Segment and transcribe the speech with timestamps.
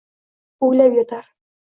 [0.67, 1.29] O’ylab yotar